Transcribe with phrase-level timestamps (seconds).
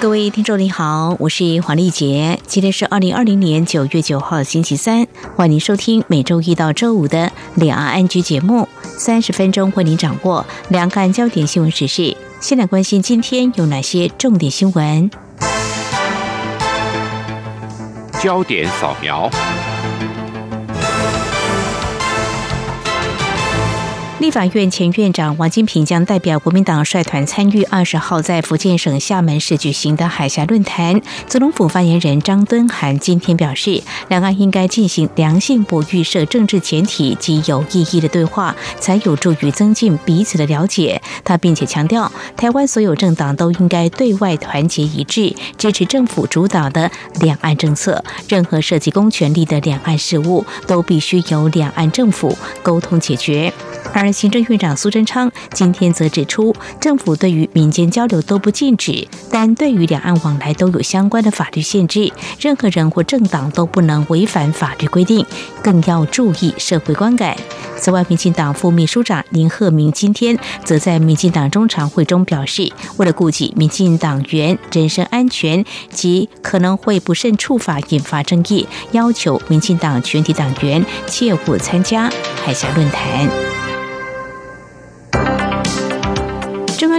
[0.00, 12.16] 各位听众您好，我是黄丽杰，今天是二零二零年九月九号星期三，欢迎收听每周一到周五的两岸安居节目，三十分钟为您掌握两岸焦点新闻时事。
[12.40, 15.10] 先来关心今天有哪些重点新闻？
[18.22, 19.30] 焦点扫描。
[24.20, 31.00] 立法院前院长王金平将代表国民党率团参与二十号在福建省厦门市举行的海峡论坛。
[31.26, 41.00] 总统府发言人张敦涵今天表示，两岸应该进行良性、不预设政治前提及有意义的对话，才有助于增进彼此的了解。
[41.24, 48.04] 他并且强调，台湾所有政党都应该对外团结一致，支持政府主导的两岸政策。
[48.28, 53.50] 任何涉及公权力的两岸事务，都必须由两岸政府沟通解决。
[53.92, 65.24] 而行政院长苏贞昌今天则指出，政府对于民间交流都不禁止，但对于两岸往来都有相关的法律限制，任何人或政党都不能违反法律规定，
[65.62, 67.36] 更要注意社会观感。
[67.76, 82.10] 此外，民进党副秘书长林鹤明今天则在民进党中常会中表示，为了顾及民进党员人身安全及可能会不慎触法引发争议，要求民进党全体党员切勿参加
[82.44, 83.49] 海峡论坛。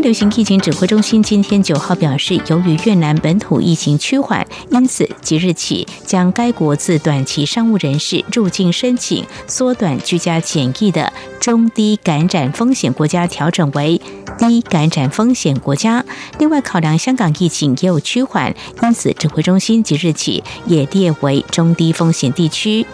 [0.02, 14.02] 流行疫情指挥中心今天九号表示，由于越南本土疫情趋缓，因此即日起将该国自短期商务人士入境申请缩短居家检疫的中低感染风险国家调整为
[14.40, 16.04] 低感染风险国家。
[16.40, 22.88] 另外，考量香港疫情也有趋缓，因此指挥中心即日起也列为中低风险地区。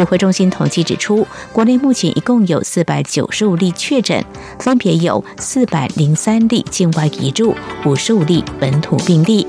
[0.00, 4.24] 指挥中心统计指出，国内目前一共有四百九十五例确诊，
[4.58, 9.46] 分别有四百零三例境外移入，五十五例本土病例。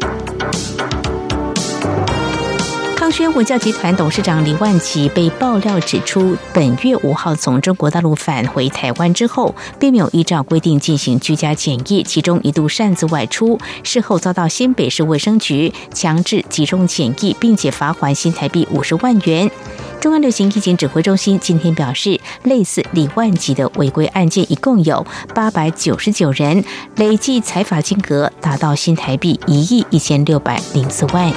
[2.98, 19.50] 康轩文教集团董事长李万吉被爆料指出，本月五号从中国大陆返回台湾之后，并没有依照规定进行居家检疫，其中一度擅自外出，事后遭到新北市卫生局强制集中检疫，并且罚还新台币五十万元。
[20.02, 31.32] 中央流行疫情指挥中心今天表示，类似李万吉的违规案件一共有八百九十九人，累计财罚金额达到新台币一亿一千六百零四万。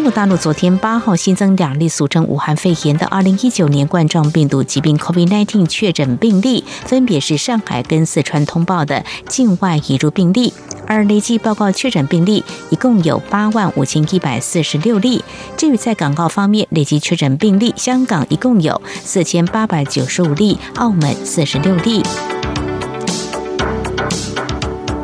[0.00, 10.54] 中国大陆昨天八号新增两例俗称武汉肺炎的二零一九年冠状病毒疾病 （COVID-19） 确诊病例，分别是上海跟四川通报的境外移入病例。
[10.86, 15.22] 而累计报告确诊病例一共有八万五千一百四十六例。
[15.58, 22.02] 至于在港澳方面，累计确诊病例，香港一共有四千八百九十五例，澳门四十六例。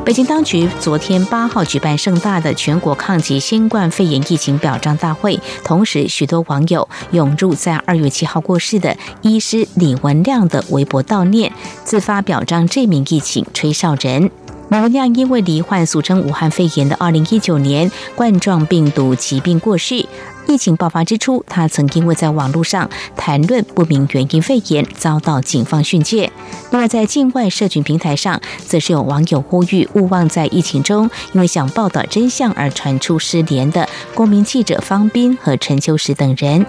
[0.06, 11.52] 北京当局昨天八号举办盛大的全国抗击新冠肺炎疫情表彰大会，同时许多网友涌入在二月七号过世的医师李文亮的微博悼念，
[11.82, 14.30] 自发表彰这名疫情吹哨人。
[14.68, 20.04] 李文亮因为罹患俗称武汉肺炎的二零一九年冠状病毒疾病过世。
[20.48, 26.30] 疫情爆发之初，他曾因为在网络上谈论不明原因肺炎，遭到警方训诫。
[26.70, 36.64] 另外，在境外社群平台上，则是有网友呼吁勿忘在疫情中因为想报道真相而传出失联的公民记者方斌和陈秋实等人。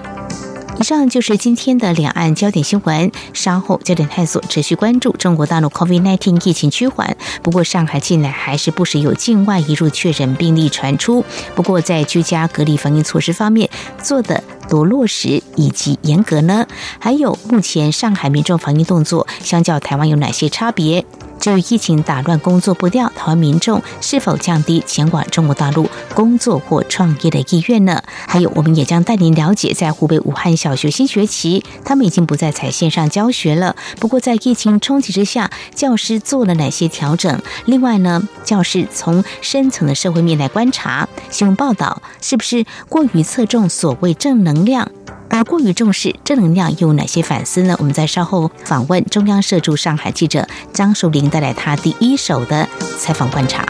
[0.80, 3.12] 以上就是今天的两岸焦点新闻。
[3.34, 11.26] 稍后焦点探索持续关注中国大陆 COVID-19 疫情趋缓，不过上海近来还是不时有境外移入确诊病例传出。
[11.56, 13.68] 不过在居家隔离防疫措施方面
[14.04, 16.68] 做的多落实以及严格呢？
[17.00, 21.04] 还有目前上海民众防疫动作相较台湾有哪些差别？
[21.40, 28.02] 至于疫情打乱工作步调，台湾民众是否降低前往中国大陆工作或创业的意愿呢？
[28.28, 33.76] 还有，我们也将带您了解，在湖北武汉小学新学期，他们已经不再采线上教学了。
[34.00, 37.40] 不过，在疫情冲击之下，教师做了哪些调整？
[37.66, 44.92] 另外呢，教师从深层的社会面来观察新闻报道，是不是过于侧重所谓正能量？
[45.30, 47.76] 而过于重视正能量又有哪些反思呢？
[47.80, 53.66] 我们在稍后访问中央社驻上海记者张淑玲，带来他第一手的采访观察。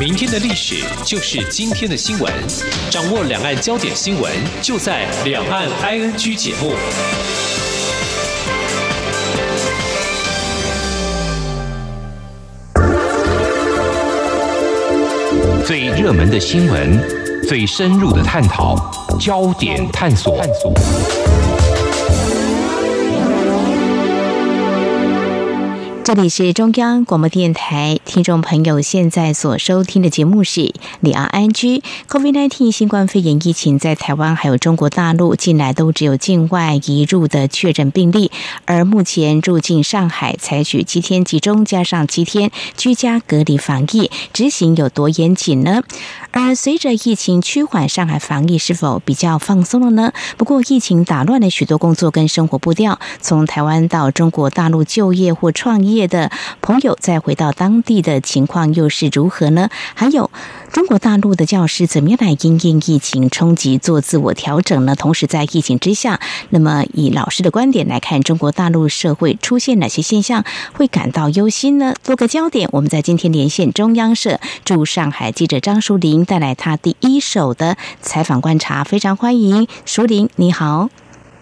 [0.00, 2.32] 明天的历史就是今天的新闻，
[2.90, 6.72] 掌握两岸焦点新闻就在《两岸 ING》节目。
[15.72, 17.00] 最热门的新闻，
[17.48, 18.76] 最深入的探讨，
[19.18, 20.38] 焦点探索。
[26.14, 31.82] 这里是中央广播电台，听众朋友现在所收听的节目是李昂安居。
[32.06, 38.30] COVID-19 新冠肺炎疫情在台湾还有中国大陆近来都只有境外移入的确诊病例，
[38.66, 45.82] 而目前入境上海采取七天集中加上七天居家隔离防疫，执行有多严谨呢？
[46.32, 50.12] 而随着疫情趋缓，上海防疫是否比较放松了呢？
[50.36, 59.68] 不过疫情打乱了许多工作跟生活步调，从台湾到中国大陆就业或创业的朋友，再回到当地的情况又是如何呢？
[59.94, 60.30] 还有。
[60.72, 64.96] 中国大陆的教师怎么样来因应疫情冲击做自我调整呢？
[64.96, 66.18] 同时，在疫情之下，
[66.48, 71.92] 那么以老师的观点来看，中国大陆社会出现哪些现象会感到忧心呢？
[72.02, 80.88] 多个焦点，我们在今天连线中央社驻上海记者张淑玲，带来他第一手的采访观察，非常欢迎淑玲，你好。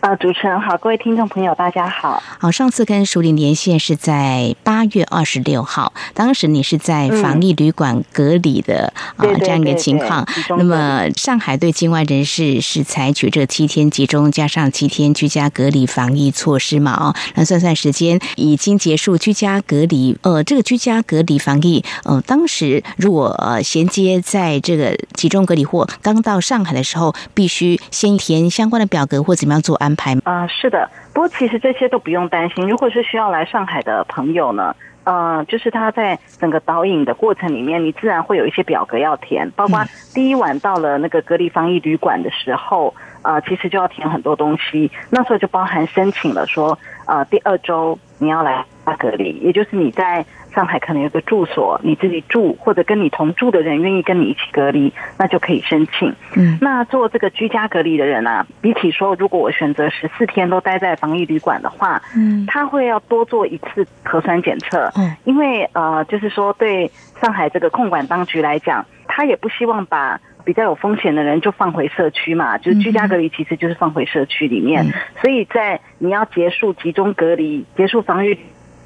[0.01, 2.23] 啊，主持人好，各位听众朋友，大家好。
[2.39, 10.27] 好，上次跟淑玲连线是在八月二十六号，当时你是在防疫旅馆隔离的啊这样一个情况。
[10.57, 16.93] 那么，上海对境外人士是采取这七天集中加上七天居家隔离防疫措施嘛？
[16.95, 20.17] 哦，那算算时间，已经结束居家隔离。
[20.23, 29.90] 呃，这个居家隔离防疫，呃，当时如果呃衔接在这个集中隔离或刚到上海的时候，必须先填相关的表格或怎么样做安。
[30.25, 32.69] 啊，是的，不过其实这些都不用担心。
[32.69, 34.75] 如果是需要来上海的朋友呢，
[35.11, 39.85] 呃，就是他在整个导引的过程里面，你自然会有一些表格要填，包括
[40.15, 44.89] 第一晚到了那个隔离防疫旅馆的时候，呃，其实就要填很多东西。
[45.11, 48.65] 那时候就包含申请了，说呃，第二周你要来
[49.01, 50.25] 隔离，也就是你在。
[50.53, 56.13] 上海可能有个住所，你自己住或者跟你同住的人愿意跟你一起隔离，那就可以申请。
[56.35, 64.91] 嗯，那做这个居家隔离的人啊，比起说如果我选择十四天都待在防疫旅馆的话，嗯，他会要多做一次核酸检测。
[65.01, 74.93] 嗯，因为呃，就是说对上海这个控管当局来讲，他也不希望把比较有风险的人就放回社区嘛，就是居家隔离其实就是放回社区里面。
[75.21, 78.39] 所以在你要结束集中隔离、结束防御。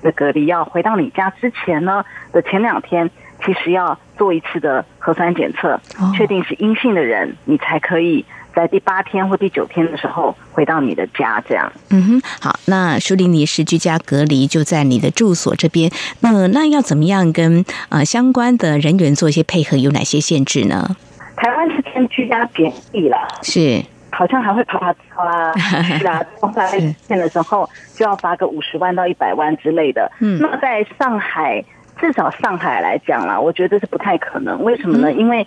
[0.03, 3.09] 的隔离要回到你家之前呢的前两天，
[3.43, 5.81] 其实要做一次的核酸检测，
[6.15, 11.43] 确定是阴性的人，你才可以在第八天或第九天的时候回到你的家。
[11.49, 15.91] 这样，嗯哼，好，那舒林尼是居家隔离，就在你的住所这边。
[16.21, 19.77] 那那要怎么样跟呃相关的人员做一些配合？
[19.77, 20.97] 有哪些限制呢？
[21.37, 23.83] 台湾是偏居家检疫了，是。
[24.13, 25.53] 好像还会爬爬操啊，
[25.99, 30.09] 是啊，公开线的时候就要罚个五十万到一百万之类的。
[30.21, 31.65] 嗯，那在上海，
[32.01, 34.63] 至少上海来讲啦，我觉得是不太可能。
[34.63, 35.13] 为什么呢？
[35.13, 35.45] 因为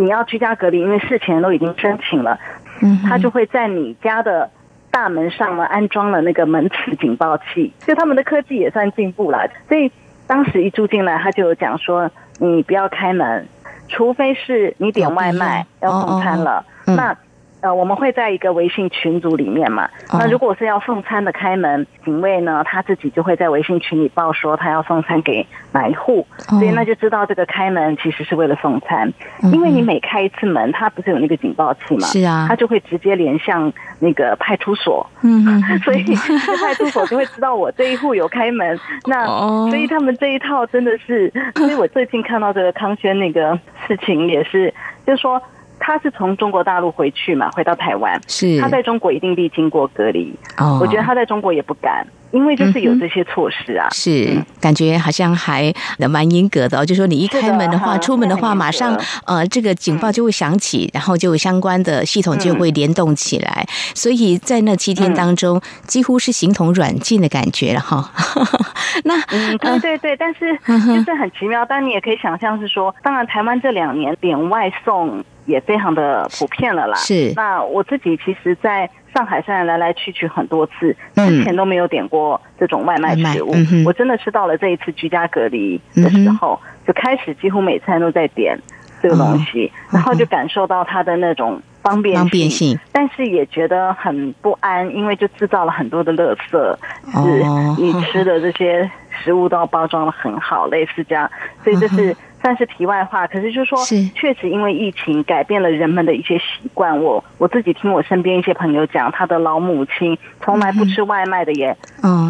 [0.00, 2.38] 你要居家隔离，因为事前都已经申请了，
[2.82, 4.50] 嗯，他就会在你家的
[4.90, 9.46] 大门上呢安装了那个门磁警报器，就他们的科技也算进步了。
[9.68, 9.92] 所以
[10.26, 13.46] 当时一住进来，他就有讲说，你不要开门，
[13.88, 17.16] 除非是你点外卖要送餐了，那。
[17.60, 19.88] 呃，我们会在一个微信群组里面嘛。
[20.12, 29.12] 那如果是要送餐的开门，警卫呢他自己就会在微信群里报说他要送餐给哪一户，所以那就知道这个开门其实是为了送餐。
[29.52, 32.06] 因为你每开一次门，它不是有那个警报器嘛？
[32.06, 35.06] 是啊，它就会直接连向那个派出所。
[35.22, 38.78] 嗯， 所以派出所就会知道我这一户有开门。
[39.06, 39.26] 那
[39.68, 44.72] 所以他们这一套真的是，所以我最近看到这个康轩那个事情也是，
[45.06, 45.40] 就是说。
[45.80, 48.20] 他是从中国大陆回去嘛，回到台湾。
[48.28, 50.32] 是他在中国一定必经过隔离。
[50.58, 53.88] 哦，我觉得他在中国也不敢，因为就是有这些措施啊。
[53.90, 63.66] 是感觉好像还蛮严格的哦，就说你一开门的话，出门的话，马上呃这个警报就会响起，然后就相关的系统就会联动起来。
[63.94, 68.10] 所以在那七天当中，几乎是形同软禁的感觉了哈。
[69.04, 71.64] 那嗯，对对对，但是就是很奇妙。
[71.64, 75.24] 但你也可以想象是说，当然台湾这两年点外送。
[75.46, 76.96] 也非常的普遍了啦。
[76.96, 83.52] 是，那我自己其实在上海虽然来来去去很多次，之前都没有点过这种外卖食物。
[83.84, 88.58] 我真的是到了这一次居家隔离的时候，就开始几乎每餐都在点
[89.02, 92.16] 这个东西，然后就感受到它的那种方便
[92.50, 96.76] 性，但是也觉得很不安，因为就制造了很多的垃圾，
[97.24, 98.90] 是你吃的这些
[99.22, 101.30] 食物都要包装的很好，类似这样。
[101.62, 103.26] 所以这是算是题外话。
[103.26, 103.78] 可是就是说，
[104.14, 106.98] 确实因为疫情改变了人们的一些习惯。
[107.02, 111.76] 我我自己听我身边一些朋友讲，他的老母亲从来不吃外卖的，耶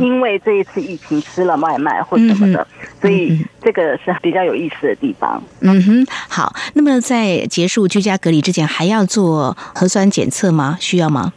[0.00, 2.66] 因为这一次疫情吃了外卖或什么的。
[3.00, 5.42] 所以这个是比较有意思的地方。
[5.60, 6.54] 嗯哼，好。
[6.74, 10.76] 那么在结束居家隔离之前，还要做核酸检测吗？
[10.80, 11.32] 需要吗？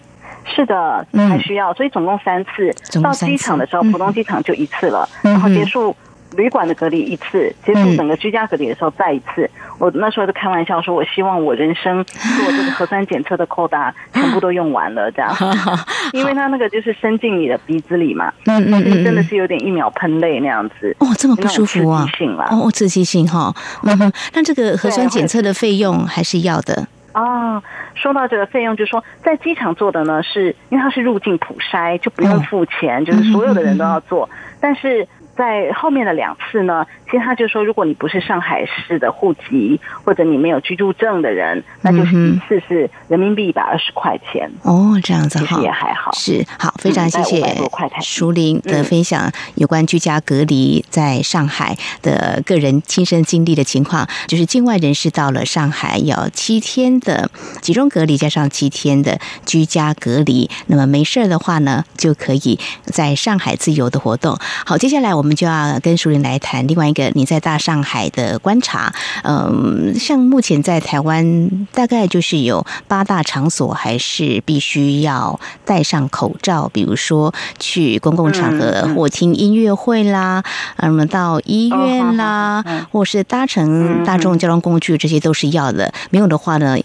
[0.45, 2.73] 是的，还需要，所以总共三次。
[3.01, 5.95] 到机场的时候，浦东机场就一次了，然后结束
[6.35, 9.49] 旅馆的隔离一次，结束整个居家隔离的时候再一次。
[9.79, 15.35] 我那时候就开玩笑说，我希望我人生做这个核酸检测的扣打全部都用完了，这样，
[16.13, 20.95] 因为它那个就是伸进你的鼻子里嘛，嗯嗯嗯，真的是有点一秒喷泪那样子。
[20.99, 22.05] 哦，这么不舒服啊！
[22.05, 23.53] 刺激性了，哦，刺激性哈。
[23.83, 26.87] 嗯哼，那这个核酸检测的费用还是要的。
[27.13, 27.63] 哦，
[27.95, 34.29] 说到这个费用，就是说在机场做的呢，是因为它是入境普筛，就不用付钱，就是所有的人都要做，
[34.59, 35.07] 但是。
[35.35, 44.49] 在后面的两次呢，其实他就说，如果你不是上海市的户籍，或者你没有居住证的人，那就是一次是人民币一百二十块钱。
[44.63, 46.11] 哦，这样子哈，也还好。
[46.13, 47.55] 是好，非常谢谢
[48.01, 57.29] 舒玲的分享，有关居家隔离在上海的个人亲身经历的情况，就是境外人士到了上海要七天的
[57.61, 64.37] 集中隔离，加上七天的居家隔离，那么没事的话呢，就可以在上海自由的活动。
[64.65, 65.23] 好，接下来我。
[65.23, 68.93] 们就要跟舒玲来谈另外一个你在大上海的观察。
[69.23, 80.43] 嗯，像目前在台湾，大概就是有八大场所还是必须要戴上口罩，比如说去公共场合或听音乐会啦，
[80.77, 85.93] 嗯，到医院啦，或是搭乘大众交通工具，这些都是要的。
[86.09, 86.77] 没有的话呢？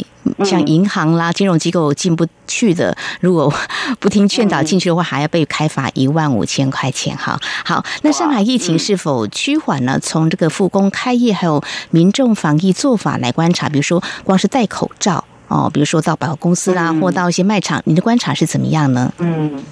[0.44, 3.52] 像银行啦、金融机构进不去的，如果
[4.00, 7.16] 不听劝导进去的话，还要被开罚一万五千块钱。
[7.16, 10.00] 哈，好，那上海疫情是否趋缓呢？
[10.00, 19.12] 从这个复工开业，还有民众防疫做法来观察，比如说光是戴口罩哦，比如说到百货公司啦，或到一些卖场，你的观察是怎么样呢？
[19.18, 19.62] 嗯，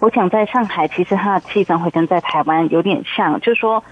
[0.00, 3.82] 我想在上海，其实它的气氛会跟在台湾有点像，就是说，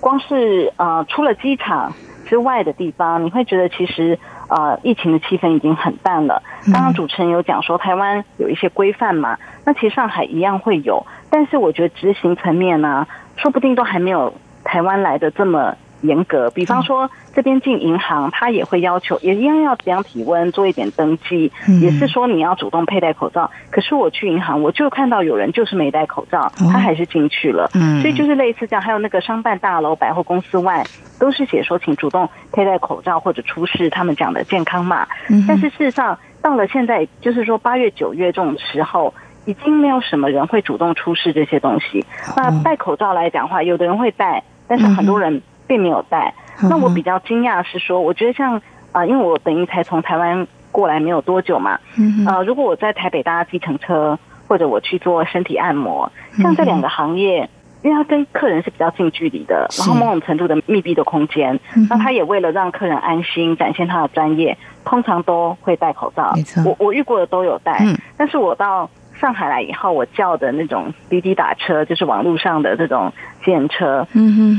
[0.00, 1.92] 光是呃，出了机场
[2.26, 4.18] 之外的地方，你会觉得其实。
[4.46, 6.42] 呃，疫情的气氛已经很淡了。
[6.70, 15.74] 刚刚主持人有讲说，台湾有一些规范嘛，那其实上海一样会有，但是我觉得执行层面呢，说不定都还没有台湾来的这么。
[16.02, 21.50] 严格，比方说这边进银行，他也会要求，也一样要量体温，做一点登记，
[21.80, 23.50] 也是说你要主动佩戴口罩。
[23.70, 27.68] 可是我去银行，我就看到有人就是没戴口罩，他还是进去了。
[28.00, 30.84] 所以就是类似这样，还有那个商办大楼、百货公司外，
[31.18, 35.06] 都是写说请主动佩戴口罩或者出示他们讲的健康码。
[35.48, 39.12] 但是事实上，到了现在，就是说八月、九月这种时候，
[39.44, 42.06] 已经没有什么人会主动出示这些东西。
[42.36, 45.42] 那戴口罩来讲话，有的人会戴，但是很多人。
[45.66, 46.34] 并没有带。
[46.62, 48.60] 那我比较惊讶是说，我觉得像
[48.92, 51.78] 啊，因为我等于才从台湾过来没有多久嘛，
[52.26, 54.18] 呃，如果我在台北搭计程车，
[54.48, 57.48] 或者我去做身体按摩，像这两个行业，
[57.82, 61.58] 因为它跟客人是比较近距离的，然后某种程度的密闭的空间，
[61.90, 66.34] 那他也为了让客人安心，展现他的专业，通常都会戴口罩。
[66.64, 67.84] 我我遇过的都有戴，
[68.16, 68.88] 但是我到。
[69.20, 73.12] 上海来以后，我叫的那种滴滴打车，就是网络上的这种
[73.44, 74.06] 电车，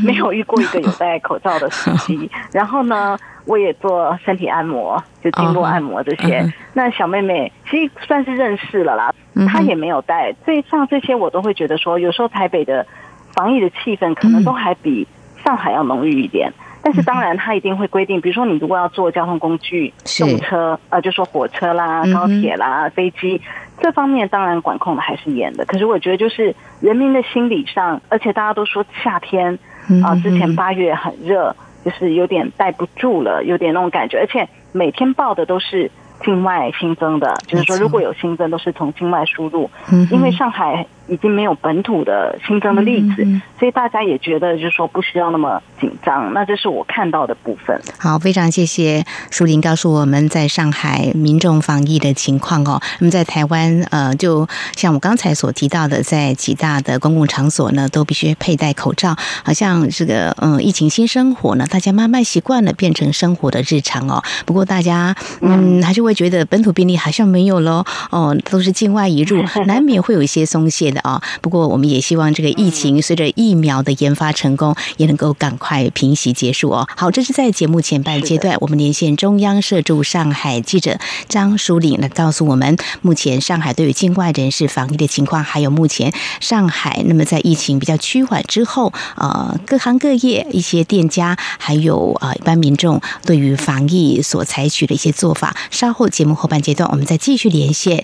[0.04, 2.30] 没有遇过一个有戴口罩的司机。
[2.52, 6.46] 然后呢，我也做身体按摩，就经络按摩这些。
[6.74, 9.14] 那小妹妹其实算是认识了啦，
[9.48, 10.34] 她也没有戴。
[10.46, 12.86] 所以像这些，我都会觉得说，有时候台北的
[13.34, 15.08] 防疫的气氛可能都还比
[15.44, 16.52] 上海要浓郁一点。
[16.86, 23.42] 但是当然，它一定会规定，比如说你如果要坐交通工具，动车，呃，就说火车啦、高铁啦、飞机，
[23.82, 25.66] 这方面当然管控的还是严的。
[25.66, 29.58] 可是我觉得，就是人民的心理上，而且大家都说夏天
[30.04, 35.90] 啊，之前八月很热，就是有点待不住了，有点那种感觉，而且每天报的都是。
[36.24, 39.70] 境外新增的，就是说如果有新增，都是从境外输入。
[39.92, 43.26] 嗯，因为上海已经没有本土的新增的例子，
[43.60, 46.34] 所以大家也觉得就是说不需要那么紧张。
[46.34, 47.78] 那这是我看到的部分。
[48.00, 52.82] 好，非常谢谢舒林告诉我们在上海民众防疫的情况哦。
[53.00, 54.48] 那么在台湾，呃，就
[54.78, 59.14] 像我刚才所提到的，在几大的公共场所呢，都必须佩戴口罩。
[59.44, 64.24] 好像这个嗯，疫情新生活呢，大家慢慢习惯了，变成生活的日常哦。
[64.46, 66.06] 不过大家嗯，还是。
[66.06, 71.22] 会觉得本土病例好像没有喽，哦，都是境外移入， 难免会有一些松懈的啊。
[71.42, 76.88] 不过我们也希望这个疫情随着疫苗的研发成功，也能够赶快平息结束哦。
[76.98, 80.98] 好，这是在节目前半阶段，我们连线中央社驻上海记者
[81.30, 95.56] 张淑玲来告诉我们，目前上海对于境外人士防疫的情况，还有目前上海那么在疫情比较趋缓之后，呃，各行各业一些店家，还有呃一般民众对于防疫所采取的一些做法。
[95.70, 98.04] 稍后节目后半阶段，我们再继续连线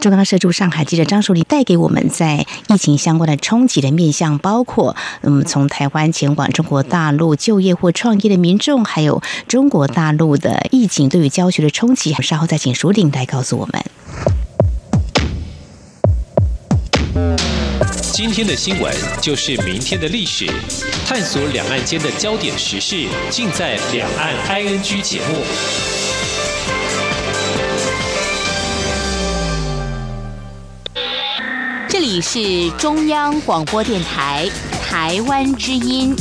[0.00, 12.14] 中央社驻上海记者张淑玲，带给我们在疫情相关的冲击的面向，包括嗯从台湾前往中国大陆就业或创业的民众，还有中国大陆的疫情对于教学的冲击。
[12.22, 13.84] 稍后再请淑玲来告诉我们。
[18.12, 20.46] 今天的新闻就是明天的历史，
[21.06, 26.11] 探索两岸间的焦点时事，尽在《两岸 ING》节目。
[32.12, 34.46] 里是中央广播电台
[34.82, 36.14] 台湾之音。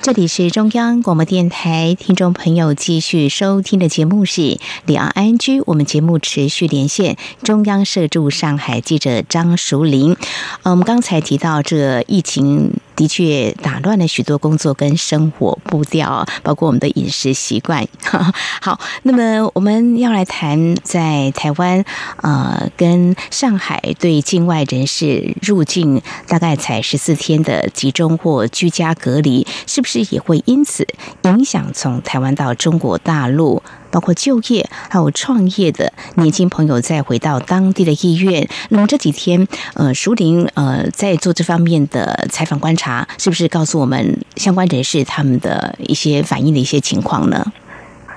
[0.00, 5.60] 这里是中央广播电台，听众朋友继续收听的节目是两岸安居。
[5.62, 10.16] 我们节目持续连线中央社驻上海记者张淑玲。
[10.62, 12.74] 呃，我们刚才提到这疫情。
[12.98, 17.86] 的确打乱了许多工作跟生活步调，包括我们的饮食习惯。
[18.60, 21.84] 好，那么我们要来谈在台湾
[22.22, 30.84] 呃跟上海对境外人士入境大概才十四天的集中或居家隔离，是不是也会因此
[31.22, 33.62] 影响从台湾到中国大陆？
[33.90, 38.48] 包括就业还有创业的年轻朋友再回到当地的意愿。
[38.70, 47.44] 那么这几天，呃，淑玲呃在做这方面的采访观察，是不是告诉我们相关人士他们的一些反映的一些情况呢？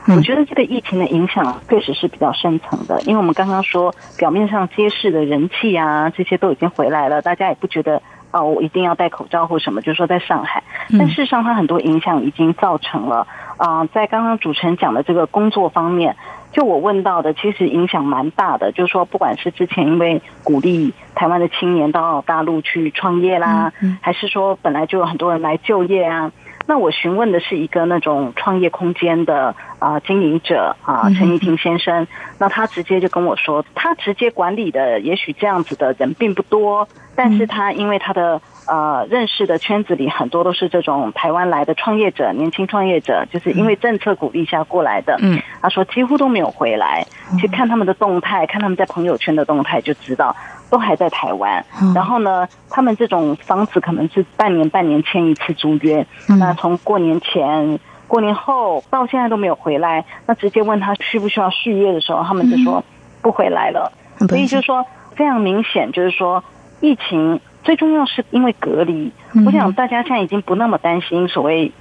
[0.07, 8.01] 我觉得这个疫情的影响确实是比较深层的，因为我们刚刚说表面上街市的人气啊，这些都已经回来了，大家也不觉得
[8.31, 10.63] 哦，我一定要戴口罩或什么，就是说在上海，
[10.97, 13.27] 但事实上它很多影响已经造成了。
[13.57, 16.15] 啊，在刚刚主持人讲的这个工作方面，
[16.51, 18.71] 就我问到的，其实影响蛮大的。
[18.71, 26.31] 就是说，不管是之前因为鼓励台湾的青年到大陆去创业啦，还是说本来就有很多人来就业啊，
[26.65, 32.07] 那我询问的是一个那种创业空间的啊经营者啊陈怡婷先生，
[32.39, 38.41] 那他直接就跟我说，他直接管理的也许这样子的人并不多，但是他因为他的。
[38.67, 45.17] 呃，认识的圈子里很多都是这种台湾来的创业者，年轻创业者，就是因为政策鼓励下过来的。
[45.19, 47.05] 嗯，他说几乎都没有回来，
[47.37, 50.33] 去看他们的动态，看他们在朋友圈的动态就知道
[50.69, 51.65] 都还在台湾。
[51.93, 56.05] 然后呢，他们这种房子可能是半年半年签一次租约，
[56.39, 60.05] 那从过年前、过年后到现在都没有回来。
[60.27, 62.81] 那直接问他需不需要续约的时候，他们就说
[63.21, 63.91] 不回来了。
[64.29, 66.41] 所以就是说非常明显，就是说
[66.81, 67.39] 疫情。
[67.63, 69.11] 最重要是因为隔离，
[69.45, 71.71] 我想大家现在已经不那么担心所谓，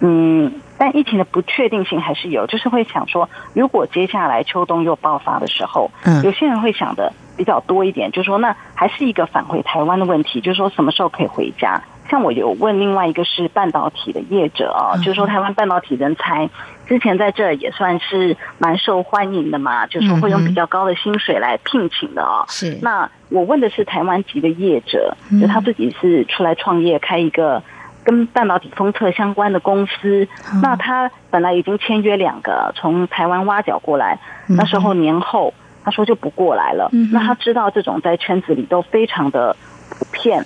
[0.00, 11.80] 嗯，但疫情的不确定性还是有，就是会想说，如果接下来秋冬又爆发的时候，嗯，有些人会想的比较多一点，就是说那还是一个返回台湾的问题，就是说什么时候可以回家。
[12.10, 16.48] 像我有问另外一个是半导体的业者啊，就是说台湾半导体人才
[16.88, 22.44] 之前在这也算是蛮受欢迎的嘛，就是会用比较高的薪水来聘请的哦。
[22.48, 27.62] 是，那我问的是台湾籍的业者，就他自己是出来创业开一个
[28.04, 30.26] 跟半导体封测相关的公司，
[30.62, 35.52] 那他本来已经签约两个从台湾挖角过来，那时候年后
[35.84, 39.54] 他说就不过来了，那他知道这种在圈子里都非常的。
[39.98, 40.44] 普遍，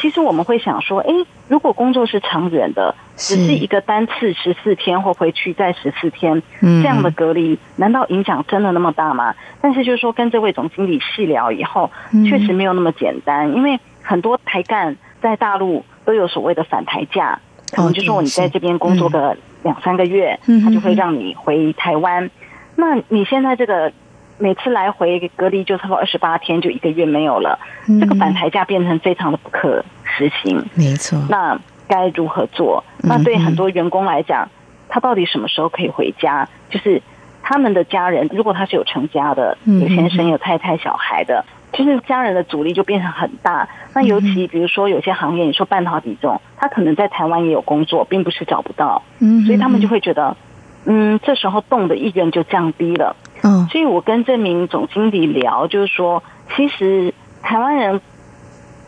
[0.00, 1.12] 其实我们会想说，哎，
[1.48, 9.34] 如果工作是长远的，只是一个单次十四天或回去再十四天这样的隔离，难道影响真的那么大吗？
[9.60, 11.90] 但是就是说，跟这位总经理细聊以后，
[12.28, 17.40] 确实没有那么简单，因为很多台干在大陆都有所谓的反台价，
[17.72, 22.30] 可能就说你在这边工作个两三个月，他就会让你回台湾。
[22.76, 23.92] 那你现在这个。
[24.42, 27.56] 每次来回隔离就差不多二十八天，就一个月没有了，
[28.00, 30.60] 这个返台价变成非常的不可实行。
[30.74, 32.82] 没错，那该如何做？
[33.04, 34.48] 那对很多员工来讲，
[34.88, 36.48] 他到底什么时候可以回家？
[36.68, 37.00] 就是
[37.40, 43.68] 他们的家人，如果他是有成家的，有先生、有太太、小孩的，就是家人的阻力就变成很大。
[43.94, 49.04] 那尤其比如说有些行业，你说半导体中，他可能在台湾也有工作，并不是找不到，
[49.46, 50.36] 所以他们就会觉得，
[50.84, 53.14] 嗯，这时候动的意愿就降低了。
[53.42, 56.22] 嗯，所以我跟这名总经理聊，就是说，
[56.56, 58.00] 其实台湾人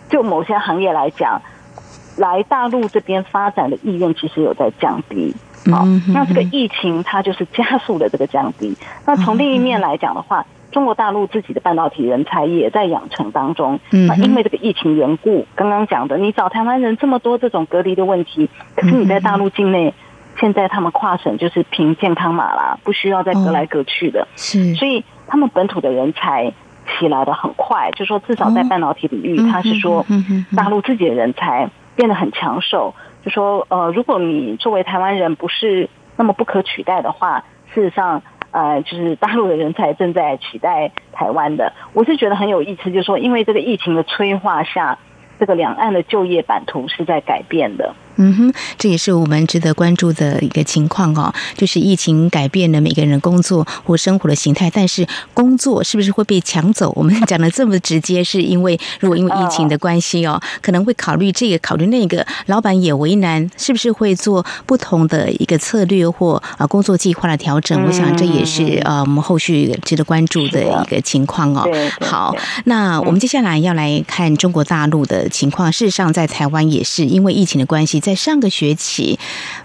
[0.09, 1.43] 就某些行业来讲，
[2.17, 5.35] 来大陆这边发展的意愿其实有在降低。
[5.73, 8.77] 好，那这个疫情它就是加速了这个降低。
[9.07, 13.81] 那从另一面来讲的话，中国大陆自己的半导体人才也在养成当中。
[13.91, 19.95] 那因为这个疫情缘故，刚刚讲的，你找台湾人这么多这种隔离的问题，可是你在大陆境内，
[20.39, 24.27] 现在他们跨省就是凭健康码啦，不需要再隔来隔去的。
[24.37, 26.53] 是，所以他们本土的人才
[26.99, 30.05] 起来的很快，就说至少在半导体领域，他是说
[30.57, 32.95] 大陆自己的人才变得很抢手。
[33.25, 41.73] 就说呃，如果你作为台湾人不是那么不可取代的话，事实上呃，就是大陆的人才正在取代台湾的。
[41.95, 44.99] 我是觉得很有意思，就是说因为这个疫情的催化下，
[45.39, 47.95] 这个两岸的就业版图是在改变的。
[48.17, 51.33] 嗯哼，这也是我们值得关注的一个情况哦。
[51.57, 56.93] 就是疫情改变了每个人工作或生活的形态，但是工作是不是会被抢走？
[56.95, 67.85] 我们讲的这么直接，是因为如果因为疫情的关系哦，可能会考虑这个考虑那个，老板也为难，是不是会做不同的一个策略或啊工作计划的调整？
[67.85, 71.69] 我想这也是呃我们后续值得关注的一个情况哦。
[72.01, 72.35] 好，
[72.67, 75.73] 那我们接下来要来看中国大陆的情况。
[75.73, 78.01] 事实上，在台湾也是因为疫情的关系。
[78.05, 79.19] 在上个学期，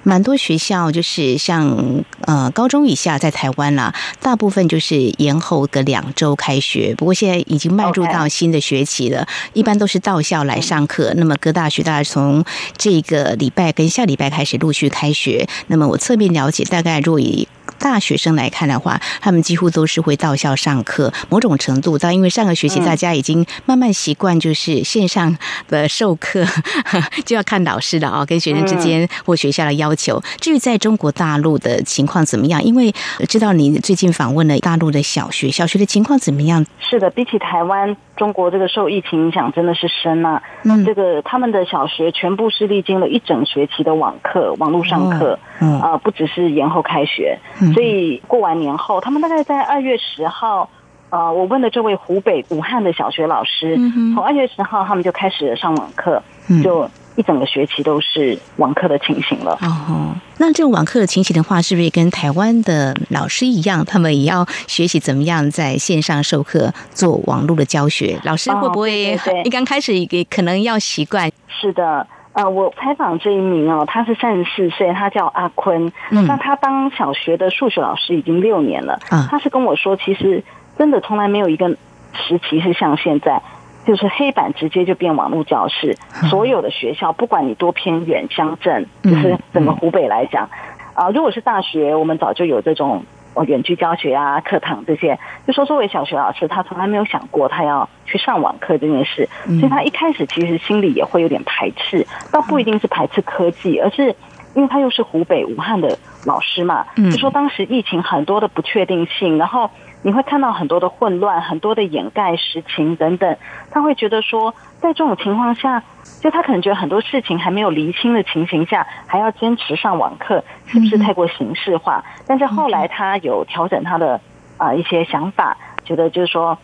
[0.04, 6.96] 蛮多学校就是像呃高中以下在台湾啦，大部分就是延后个两周开学。
[6.96, 11.14] 不过现在已经迈入到新的学期了，一般都是到校来上课。
[11.18, 12.46] 那么各大学大概从
[12.78, 15.46] 这个礼拜跟下礼拜开始陆续开学。
[15.68, 17.46] 那么我侧面了解，大概若以
[17.80, 21.12] 大学生来看的话，他们几乎都是会到校上课。
[21.30, 25.36] 某种程度，但因为上个学期大家已经慢慢习惯，就是线上
[25.68, 26.46] 的授课，
[27.26, 30.22] 就要看老师了啊，跟学生之间或学校的要求。
[30.40, 32.64] 至于在中国大陆的情况怎么样？
[32.64, 32.94] 因为
[33.28, 36.66] 知道你最近访问了大陆的小学，小学的情况怎么样？
[36.80, 37.96] 是的，比起台湾。
[38.18, 40.44] 中国这个受疫情影响真的是深啊！
[40.64, 47.38] 嗯，这个他们的小学全部是历经了一整学期的网课、网络上课，嗯啊，不只是延后开学，
[47.74, 50.70] 所以过完年后，他们大概在二月十号，
[51.10, 53.78] 呃，我问了这位湖北武汉的小学老师，
[54.16, 56.22] 从二月十号他们就开始上网课，
[56.64, 56.90] 就。
[57.16, 59.58] 一整个学期都是网课的情形了。
[59.62, 68.18] 哦，那这种网课的情形的话，是不是跟台湾的老师一样，他们也要学习怎么样在线上授课、做网络的教学？
[68.24, 71.30] 老师会不会一刚开始也可能要习惯？
[71.50, 72.08] 是的，
[72.42, 75.92] 呃，我采访这一名哦，他是三十四岁，他叫阿坤。
[76.10, 79.00] 嗯，那他当小学的数学老师已经六年了。
[79.12, 80.44] 嗯，他是跟我说，其实
[80.78, 81.70] 真的从来没有一个
[82.14, 83.42] 时期是像现在。
[83.88, 85.98] 就是黑板直接就变网络教室，
[86.30, 90.48] 所有的学校不管你多偏远乡镇，就是整个湖北来讲，
[90.94, 93.04] 啊，如果是大学，我们早就有这种
[93.44, 95.18] 远距教学啊、课堂这些。
[95.48, 99.28] 就说作为小学老师，他从来没有想过他要去上网课这件事，
[99.60, 104.16] 所以他一开始其实心里也会有点排斥，倒不一定是排斥科技，而是
[104.54, 109.70] 因为他又是湖北武汉的老师嘛，就说当时疫情很多的不确定性，然后。
[110.02, 113.38] 你会看到很多的混乱，很多的掩盖实情等等。
[113.72, 115.84] 他会觉得说，在这种情况下，
[116.22, 122.04] 就他可能觉得很多事情还没有厘清的情形下，还要坚持上网课，是不是太过形式化？
[122.26, 124.22] 但是后来他有调整他的
[124.58, 126.58] 啊一些想法，觉得就是说，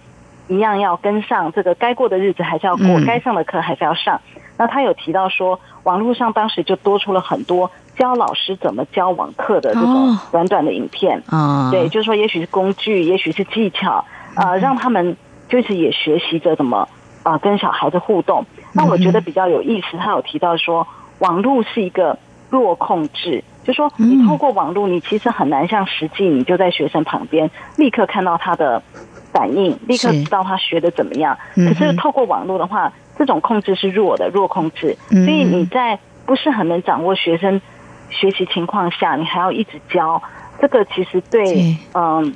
[0.47, 4.21] 一样要跟上这个该过的日子还是要过，该上的课还是要上。
[4.57, 7.71] 那他有提到说，网络上当时就多出了很多。
[7.97, 11.23] 教老师怎么教网课的这种短短的影片。
[11.27, 14.03] 啊，对，就是说，也许是工具，也许是技巧，
[14.35, 15.15] 啊，让他们
[15.47, 16.89] 就是也学习着怎么
[17.23, 18.45] 啊跟小孩子互动。
[18.73, 20.85] 那我觉得比较有意思，他有提到说，
[21.19, 22.19] 网络是一个
[22.49, 28.83] 弱控制，就说你透过网络，你其实很难像实际你就在学生旁边立刻看到他的
[29.31, 31.37] 反应，立刻知道他学的怎么样。
[31.55, 37.61] 可是透过网络的话，这种控制是弱的，弱控制，所以你在不是很能掌握学生。
[38.11, 40.21] 学习情况下，你还要一直教，
[40.61, 42.35] 这个其实对，嗯。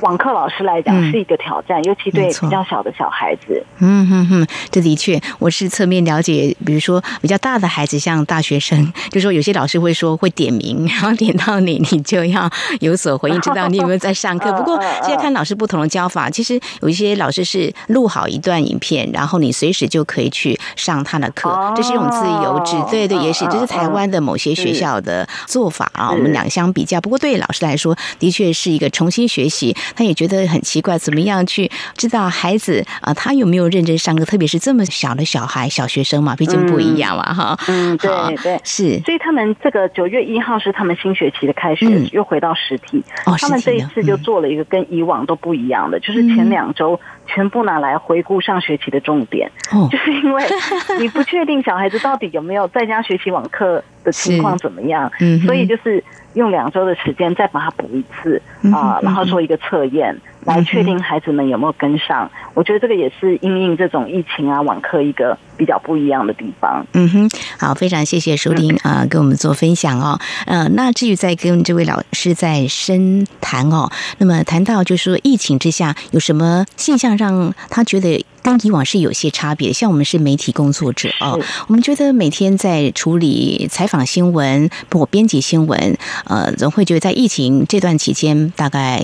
[0.00, 3.64] 网课老师来讲是一个挑战，尤其对比较小的小孩子。
[3.78, 6.54] 嗯哼哼，这的确，我是侧面了解。
[6.64, 14.52] 比如说比较大的孩子，像大学生， 就说有些老师会说会点名， 然后点到你，你就要有所回应，知道你有没有在上课。
[14.54, 22.76] 不过现在看老师不同的教法，其实有一些老师是录好一段影片，然后你随时就可以去上他的课，这是一种自由制。
[22.90, 26.10] 对对，也是这是台湾的某些学校的做法啊。
[26.10, 29.73] 我们两相比较，不过对老师来说，的确是一个重新学习。
[29.94, 34.24] 他也觉得很奇怪，怎么样去知道孩子啊，他有没有认真上课？
[34.24, 37.58] 特别是这么小的小孩，小学生嘛，毕竟不一样嘛，哈。
[37.68, 38.98] 嗯，对对，是。
[39.04, 43.02] 所以他们这个九月一号是他们新学期的开始，又回到实体。
[43.26, 49.50] 哦，他们这一次就做了一个跟以往都不一样的，就是前两周全部拿来回顾上学期的重点。
[49.72, 50.42] 哦，就是因为
[50.98, 56.02] 你不确定小孩子到底有没有在家学习网课的情况怎么样，嗯，所以就是
[56.34, 58.40] 用两周的时间再把它补一次
[58.72, 60.16] 啊，然后做一个测验。
[60.44, 66.86] 来确定孩子们有没有跟上，我觉得这个也是因应这种疫情啊网课一个比较不一样的地方。
[66.92, 70.18] 嗯哼，好，非常谢谢舒婷啊，跟我们做分享哦。
[70.46, 79.72] 呃，那至于在跟这位老师在深谈哦，那么谈到就是说疫情之下有什么现象让他觉得跟以往是有些差别？
[79.72, 89.00] 像我们是媒体工作者哦，我们觉得每天在处理采访新闻或编辑新闻，呃，总会觉得在疫情这段期间大概。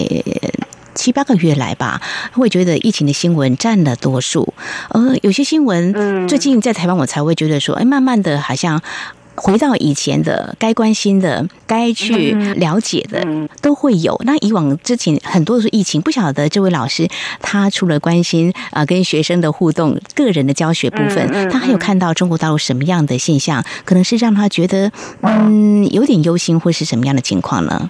[0.95, 2.01] 七八个月来吧，
[2.33, 4.53] 会觉得疫情的新闻占了多数。
[4.91, 8.81] 呃，有些新闻，最近在台湾，我才会觉得说，哎，慢慢的，好像
[9.37, 13.25] 回到以前的该关心的、该去了解的，
[13.63, 14.21] 都会有。
[14.25, 17.09] 那以往之前很多是疫情，不晓得这位老师
[17.41, 27.89] 他除了关心啊跟学生的互动、个人的教学部分，他还有看到中国大陆什么样的现象，可能是让他觉得嗯有点忧心，或是什么样的情况呢？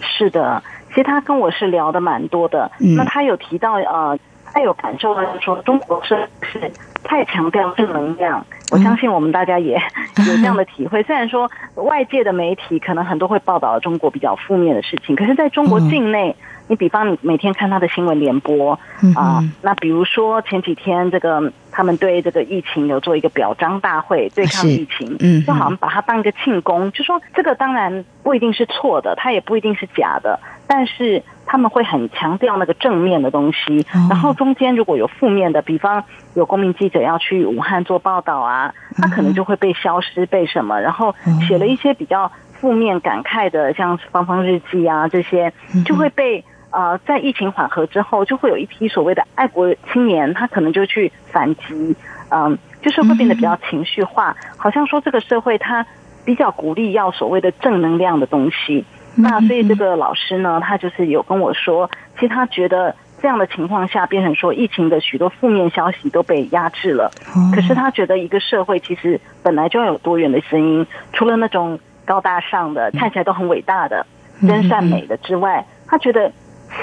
[0.00, 0.62] 是的。
[0.88, 4.18] 其实他跟我是聊的蛮多的，那他有提到呃，
[4.52, 6.70] 他有感受到说中国是是
[7.04, 9.74] 太强调正能量，我相信我们大家也
[10.26, 11.02] 有这样的体会。
[11.02, 16.34] 虽然说外界的媒体可能很多会报道中国比较负面的事情，可是在中国境内。
[16.68, 18.78] 你比方你每天看他的新闻联播
[19.16, 36.04] 啊，那比如说前几天这个他们对这个疫情有做一个表彰大会，对抗疫情，嗯，就好像把它当一个庆功，就说这个当然不一定是错的，它也不一定是假的，但是他们会很强调那个正面的东西，然后中间如果有负面的，比方
[36.34, 41.14] 有公民记者要去武汉做报道啊，他可能就会被消失，被什么，然后
[41.46, 45.50] 写了一些比较负面感慨的，像芳芳日记啊这些，
[45.86, 46.44] 就会被。
[46.70, 51.96] 呃，在疫情缓和之后，就会有一批所谓的爱国青年，他可能就去反击，
[52.30, 55.86] 嗯，就是会变得比较情绪化，好像说这个社会他
[56.26, 58.84] 比较鼓励要所谓的正能量的东西。
[59.14, 67.10] 那所以这个老师呢，他就是有跟我说，其实他觉得这样的情况下，变成说疫情的许多负面消息都被压制了。
[67.54, 74.06] 可是他觉得一个社会其实本来就要有多元的声音，除了那种高大上的、看起来都很伟大的、
[74.46, 76.30] 真善美的之外，他觉得。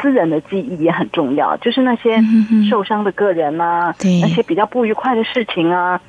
[0.02, 2.20] 私人的记忆也很重要，就是那些
[2.70, 6.00] 受伤的个人啊，那些比较不愉快的事情啊，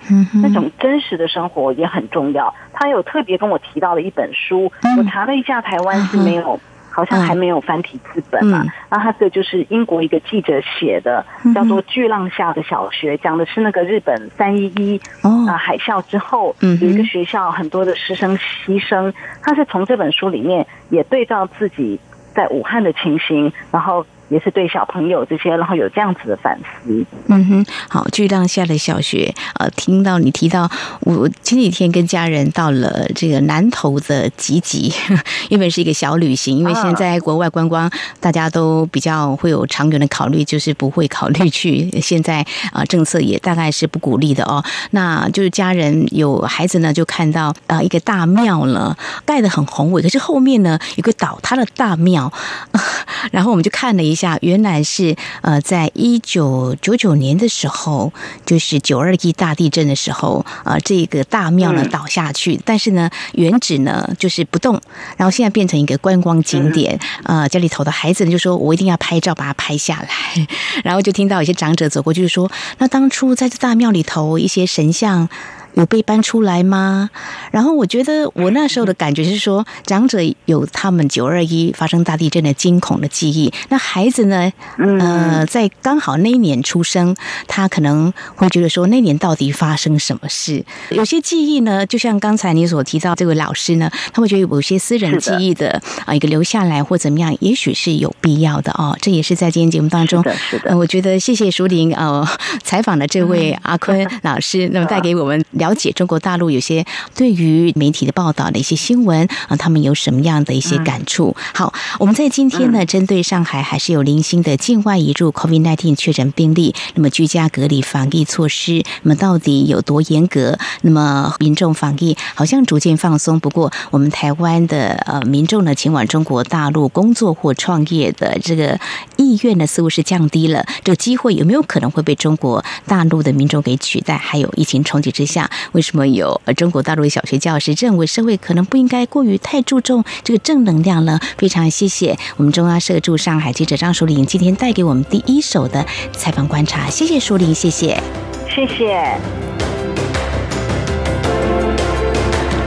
[0.42, 2.52] 那种真实的生活也很重要。
[2.72, 6.58] 他有特别跟我提到了一本书，我查了一下，台湾是没有，
[6.90, 8.64] 好像还没有繁体字本嘛。
[8.88, 19.12] 然后他这就是英国一个记者写的，叫做《巨浪下的小学》，讲的是那个日本三一一啊海啸之后，有一个学校很多的师生牺牲。
[19.42, 22.00] 他是从这本书里面也对照自己。
[22.36, 24.04] 在武汉的情形，然后。
[24.28, 27.04] 也是对小朋友这些，然后有这样子的反思。
[27.28, 30.68] 嗯哼，好，巨浪下的小学，呃，听到你提到，
[31.00, 34.92] 我前几天跟家人到了这个南投的集集，
[35.50, 41.88] 原本是一个小旅行，因为现在国外观光，大家都比较会有长远的考虑，就是不会考虑去。
[42.00, 44.60] 现在啊，政策也大概是不鼓励的哦。
[44.90, 52.32] 那就是家人有孩子呢，就看到啊一个大庙了，盖的很宏伟，可是后面呢有个倒塌的大庙，
[53.30, 54.15] 然后我们就看了一。
[54.16, 58.12] 下原来是呃，在一九九九年的时候，
[58.44, 64.80] 就是九二一大地震的时候，呃，这个大庙呢倒下去，但是呢原址呢就是不动，
[65.16, 66.98] 然后现在变成一个观光景点。
[67.24, 70.46] 呃，家里头的孩子呢就说：“我一定要拍照把它拍下来。
[70.82, 75.28] ”然后就听到有些长者走过，就是说：“那当初在这大庙里头，一些神像。”
[75.76, 77.10] 有被搬出来吗？
[77.50, 84.50] 然后我觉得我那时候的感觉是说，长者有他们九二一发生大地震的惊恐的记忆，那孩子呢？
[84.78, 87.14] 呃，在刚好那一年出生，
[87.46, 90.64] 他可能会觉得说，那年到底发生什么事？
[90.90, 98.96] 有些记忆呢，就像刚才你所提到这位老师呢，他会觉得有些私人记忆的啊一个留下来或怎么样，也许是有必要的哦。
[99.02, 102.26] 这也是在今天节目当中，是的，我觉得谢谢淑玲呃
[102.64, 105.65] 采访的这位阿坤老师，那么带给我们了。
[105.66, 111.34] 了解中国大陆有些对于媒体的报道的一些新闻啊，他们有什么样的一些感触？
[111.52, 120.56] 好，我们在今天呢，针对上海还是有零星的境外移入 COVID-19 确诊病例，那么居家隔离防疫措施，那么到底有多严格？
[120.82, 128.78] 那么民众防疫好像逐渐放松，不过我们台湾的呃民众呢，前往中国大陆工作或创业的这个
[129.16, 130.64] 意愿呢，似乎是降低了。
[130.84, 134.16] 这个机会有没有可能会被中国大陆的民众给取代？
[134.16, 141.20] 还有疫情冲击之下，为什么有呃中国大陆的小学教师认为社会可能不应该过于太注重这个正能量呢？
[141.38, 148.00] 非常谢谢我们中央社驻上海记者张淑玲今天带给我们第一手的采访观察，谢谢淑玲，谢谢，
[148.48, 149.18] 谢谢。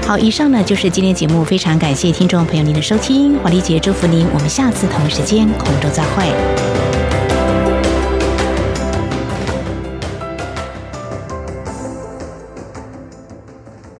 [0.05, 6.98] 好，以上呢就是今天节目，非常感谢听众朋友您的收听，华丽姐祝福您，我们下次同一时间空中再会。